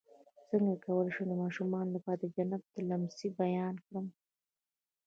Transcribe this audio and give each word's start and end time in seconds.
څنګه 0.49 0.73
کولی 0.85 1.11
شم 1.15 1.25
د 1.29 1.33
ماشومانو 1.43 1.95
لپاره 1.95 2.17
د 2.19 2.25
جنت 2.35 2.63
د 2.73 2.75
لمس 2.89 3.17
بیان 3.41 3.75
کړم 3.85 4.05